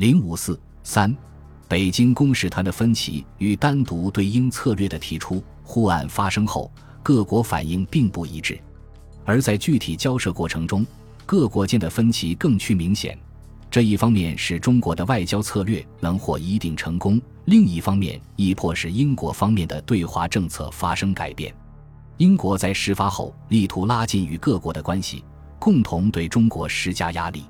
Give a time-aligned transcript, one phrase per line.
[0.00, 1.14] 零五四三，
[1.68, 8.58] 北京公使团的分歧与单独对英策略的提出，互案发生后，各国反应并不一致，
[9.26, 10.86] 而在具体交涉过程中，
[11.26, 13.14] 各国间的分歧更趋明显。
[13.70, 21.54] 这一方面使中国的外交策略能获一定成功，另一方面亦迫使英国方面的对华政策发生改变。
[22.16, 25.22] 英国在事发后力图拉近与各国的关系，
[25.58, 27.44] 共同对中国施加压力。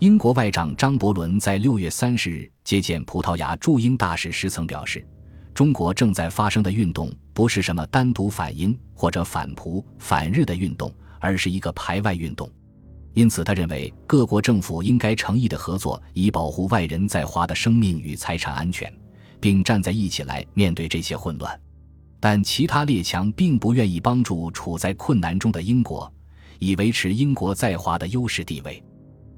[0.00, 5.04] 英国外长张伯伦在六月三十日接见葡萄牙驻英大使时曾表示
[5.52, 12.48] ：“中国正在发生的运动不是什么单独反英或者反葡反日的运动，而是一个排外运动。”
[13.12, 18.92] 因此，他认为各国政府应该诚意的合作，以保护外人在华的生命与财产安全，
[19.40, 21.60] 并站在一起来面对这些混乱。
[22.20, 26.08] 但其他列强并不愿意帮助处在困难中的英国，
[26.60, 28.80] 以维持英国在华的优势地位。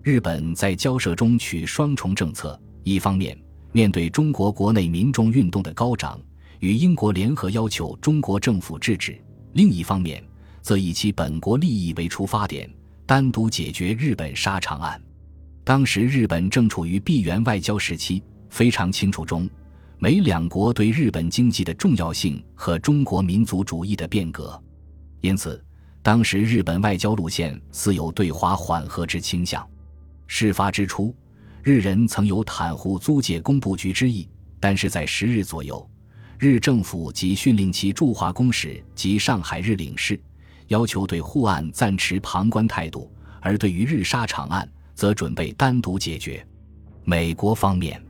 [0.02, 3.38] 日本在交涉中取双重政策：一方面，
[3.70, 6.18] 面对中国国内民众运动的高涨，
[6.60, 9.12] 与英国联合要求中国政府制止；
[9.52, 10.24] 另一方面，
[10.62, 12.68] 则以其本国利益为出发点。
[13.04, 14.98] 单独解决日本沙场案，
[15.65, 19.51] 当时日本正处于闭源外交时期，非常清楚中
[19.98, 24.59] 美两国对日本经济的重要性和中国民族主义的变革，
[25.21, 25.62] 因此
[26.02, 29.68] 当时日本外交路线似有对华缓和之倾向。
[30.32, 31.12] 事发之初，
[31.60, 34.28] 日人曾有袒护租界工部局之意，
[34.60, 35.84] 但是在十日左右，
[36.38, 40.18] 日政府即训令其驻华公使及上海日领事。
[40.68, 46.46] 要求对沪案暂持旁观态度，而对于日沙场案，则准备单独解决。
[47.02, 48.00] 美国方面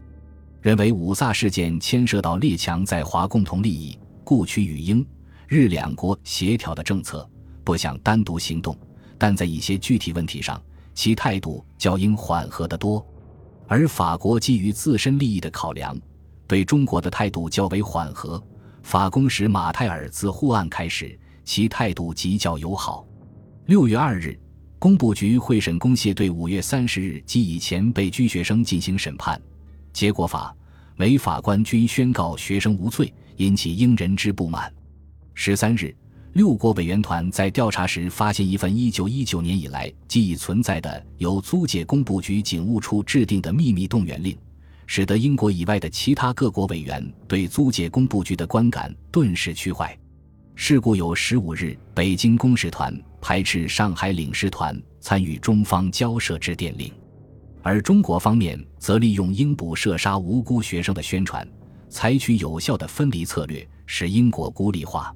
[0.61, 5.05] 认为五卅事件牵涉到列强在华共同利益，故取与英、
[5.49, 7.27] 日两国协调的政策，
[7.65, 8.79] 不想单独行动。
[9.17, 10.63] 但在一些具体问题上，
[10.95, 13.05] 其态度较应缓和得多。
[13.67, 15.97] 而法国基于自身利益的考量，
[16.47, 18.43] 对中国的态度较为缓和。
[18.83, 21.19] 法公使马泰尔自护案开始。
[21.43, 23.05] 其态度极较友好。
[23.67, 24.39] 六月二日，
[24.79, 29.41] 工部局会审公械对五月三十日及以前被拘学生进行审判，
[29.93, 30.55] 结果法、
[30.95, 34.73] 美法官均宣告学生无罪，引起英人之不满。
[35.35, 35.93] 十三日，
[36.33, 44.39] 六国委员团在调查时发现一份一九一九年以来即已存在的由租界工部局警务处制定的秘密动员令，
[44.87, 49.99] 使得英国以外的其他各国委员对租界工部局的观感顿时趋坏。
[50.55, 56.93] 是故有十五日北京公使团排斥上海领事团参与中方交涉之电令，
[57.61, 61.45] 而中国方面则利用英捕射杀无辜学生的宣传，
[61.89, 65.13] 采取有效的分离策略，使英国孤立化。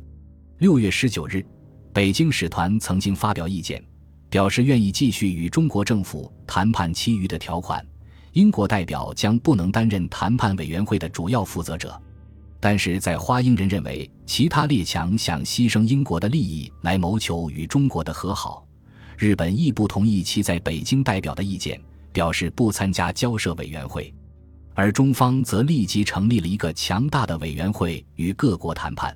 [0.65, 1.45] 六月十九日，
[1.93, 3.85] 北京使团曾经发表意见，
[4.31, 7.87] 表示愿意继续与中国政府谈判其余的条款，
[8.33, 12.01] 英国代表将不能担任谈判委员会的主要负责者。
[12.61, 18.67] 但是在花英人认为其他列强想牺牲英国的利益来谋求与中国的和好，
[19.19, 21.79] 日本亦不同意其在北京代表的意见，
[22.11, 24.11] 表示不参加交涉委员会，
[24.73, 29.15] 而中方则立即成立了一个强大的委员会与各国谈判。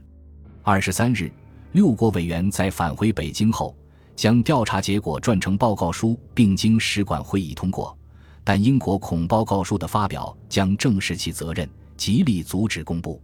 [0.70, 1.32] 二十三日，
[1.72, 3.74] 六国委员在返回北京后，
[4.14, 7.96] 将调查结果撰成报告书，并经使馆会议通过，
[8.44, 13.18] 但英国恐报告书的发表将正视其责任，极力阻止公布。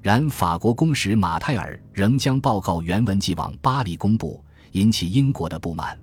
[0.00, 5.98] 然法国公使马泰尔仍将报告原文寄往巴黎公布，引起英国的不满。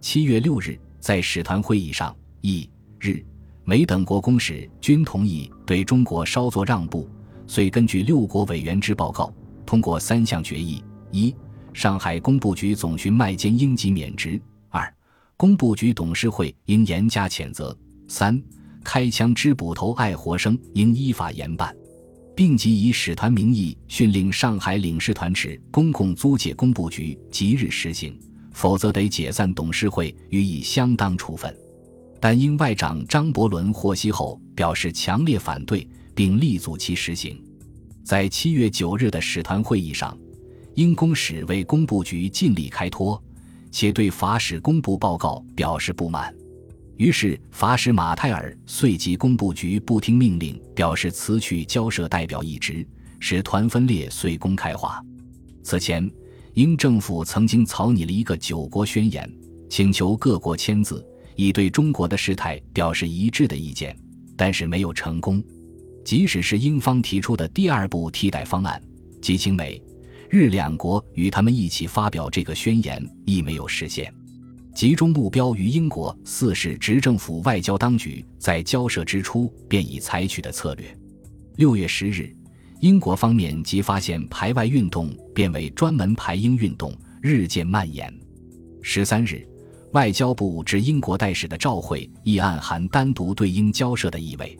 [0.00, 3.24] 七月六日，在使团会议上，意、日、
[3.62, 7.08] 美等国公使均同意对中国稍作让步，
[7.46, 9.32] 遂根据六国委员之报告，
[9.66, 11.34] 通过三项决议：一、
[11.74, 14.40] 上海工部局总巡麦坚应即免职；
[14.70, 14.90] 二、
[15.36, 17.76] 工部局董事会应严加谴责；
[18.08, 18.40] 三、
[18.84, 21.74] 开枪支捕头爱活生应依法严办。
[22.36, 28.14] 并即以使团名义训令上海领事团持公共租界工部局即日实行，
[28.52, 31.56] 否则得解散董事会，予以相当处分。
[32.20, 37.42] 但英外长张伯伦获悉后表示强烈反对，并力阻其实行。
[38.06, 40.16] 在七月九日的使团会议上，
[40.76, 43.20] 英公使为工部局尽力开脱，
[43.72, 46.32] 且对法使工部报告表示不满。
[46.98, 52.86] 于是，法使马泰尔遂即工部局不听命令，表示辞去交涉代表一职，
[53.18, 55.02] 使团分裂遂公开化。
[55.64, 56.08] 此前，
[56.54, 59.28] 英政府曾经草拟了一个九国宣言，
[59.68, 61.04] 请求各国签字，
[61.34, 63.98] 以对中国的事态表示一致的意见，
[64.36, 65.42] 但是没有成功。
[66.06, 68.80] 即使是英方提出的第二步替代方案，
[69.20, 69.82] 即请美、
[70.30, 74.14] 日两国与他们一起发表这个宣言，亦没有实现。
[74.72, 80.96] 集中目标于英国四世执政府外交当局在交涉之初便已采取的策略。
[81.56, 82.32] 六月十日，
[82.78, 88.16] 英国方面即发现排外运动变为专门排英运动，日渐蔓延。
[88.80, 89.44] 十三日，
[89.90, 94.56] 外交部致英国代使的照会亦暗含单独对英交涉的意味。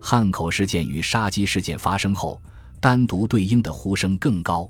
[0.00, 2.40] 汉口事件与杀鸡事件发生后，
[2.80, 4.68] 单独对英的呼声更高。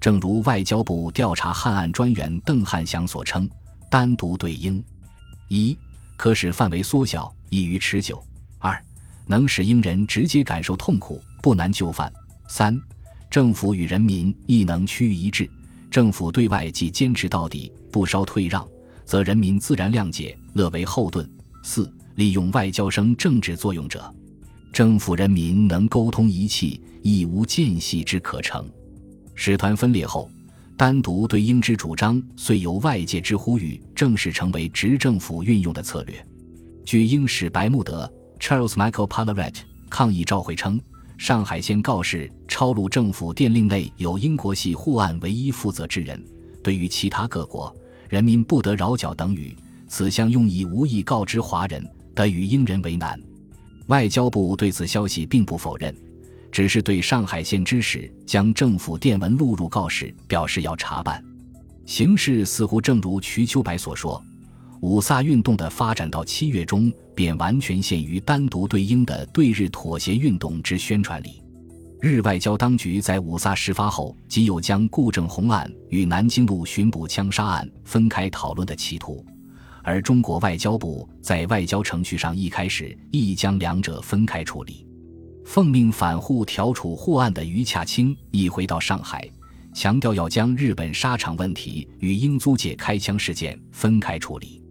[0.00, 3.48] 正如外交部调查汉案专员邓汉祥所称。
[3.90, 4.82] 单独对英，
[5.48, 5.76] 一
[6.16, 8.14] 可使范围缩小，易于持久；
[8.60, 8.80] 二
[9.26, 12.08] 能使英人直接感受痛苦，不难就范；
[12.46, 12.80] 三
[13.28, 15.50] 政府与人民亦能趋于一致。
[15.90, 18.64] 政府对外既坚持到底，不稍退让，
[19.04, 21.28] 则人民自然谅解，乐为后盾。
[21.64, 24.14] 四利用外交生政治作用者，
[24.72, 28.68] 政府人民能沟通一气，亦无间隙之可乘。
[29.34, 30.30] 使团分裂后。
[30.76, 36.26] 单独对英之主张虽有外界之呼吁，正式成为执政府运用的策略。
[36.86, 40.80] 据英使白穆德 （Charles Michael p a l a r e t 抗议召会称，
[41.18, 46.18] 上海县告示抄录政府电令内有英国系护案唯一负责之人，
[46.64, 47.70] 对于其他各国
[48.08, 49.54] 人民不得扰缴等语，
[49.86, 53.20] 此项用意无意告知华人，得与英人为难。
[53.90, 55.94] 外交部对此消息并不否认。
[56.52, 61.22] 只是对上海县知使将政府电文录入告示，表示要查办。
[61.86, 64.20] 形势似乎正如瞿秋白所说，
[64.80, 71.42] 五卅运动的发展到七月中，便完全陷于单独对英的对日妥协运动之宣传里。
[72.00, 79.24] 日外交当局在五卅事发后，即有将顾正红案与南京路巡捕枪杀案分开讨论的企图，
[79.82, 84.86] 而中国外交部在外交程序上一开始亦将两者分开处理。
[85.44, 89.28] 奉命反沪调处沪案的余洽清亦回到上海，
[89.74, 94.62] 强调要将日本沙场问题与英租界开枪事件分开处理。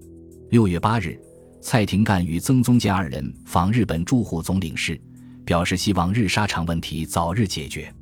[0.50, 1.20] 六月八日，
[1.60, 5.00] 蔡廷干与曾宗鉴二人访日本驻沪总领事，
[5.46, 7.94] 表示希望日沙场问题早日解决。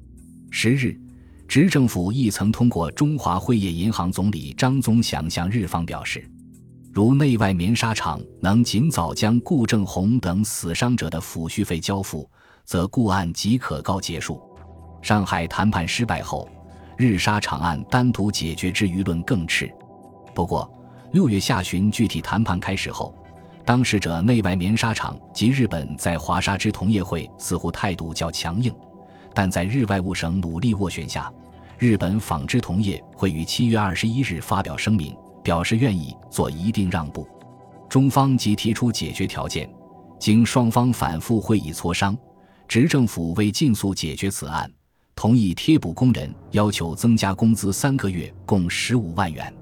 [0.51, 0.95] 十日，
[1.47, 6.29] 执政府亦曾通过中华汇业银行总理张宗祥向日方表示，
[6.97, 12.27] 如内外棉纱厂能尽早将顾正红等死伤者的抚恤费交付。
[12.65, 14.41] 则故案即可告结束。
[15.03, 16.49] 上海谈判失败后，
[16.97, 19.71] 日纱厂案单独解决之舆论更炽。
[20.33, 20.67] 不过，
[21.11, 23.13] 六月下旬具体谈判开始后，
[23.63, 28.73] 当事者内外棉纱厂及日本在华沙织同业会似乎态度较强硬，
[29.35, 31.31] 但在日外务省努力斡旋下，
[31.77, 35.15] 日本纺织同业会于七月二十一日发表声明，
[35.47, 37.25] 表示愿意做一定让步。
[37.87, 39.69] 中方即提出解决条件，
[40.19, 42.17] 经双方反复会议磋商。
[42.67, 44.69] 执政府为尽速解决此案，
[45.15, 49.53] 同意贴补工人，要求增加工资三个月，共十五万元。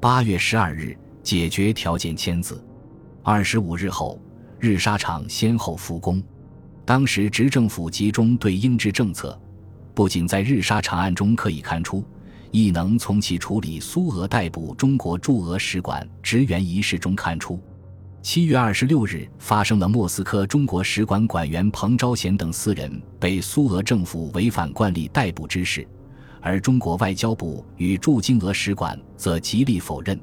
[0.00, 2.60] 八月十二日，解决条件签字。
[3.22, 4.18] 二十五日后，
[4.58, 6.20] 日沙厂先后复工。
[6.84, 9.40] 当时执政府集中对英制政策，
[9.94, 12.02] 不仅在日沙场案中可以看出，
[12.50, 17.58] 亦能从其处理苏俄逮捕中国驻俄使馆职员一事中看出。
[18.22, 25.86] 七月二十六日，发生了莫斯科中国使馆馆员彭昭贤等四人被苏俄政府违反惯例逮捕之事，
[26.40, 30.20] 而中国外交部与驻京俄使馆则极力否认，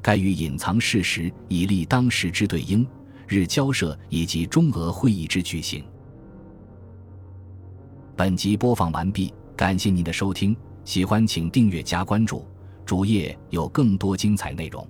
[0.00, 2.86] 该于隐藏事实，以利当时之对英
[3.26, 5.82] 日交涉以及中俄会议之举行。
[8.14, 12.44] 本集播放完毕，感谢您的收听，喜欢请订阅加关注，
[12.84, 14.86] 主页有更多精彩内容。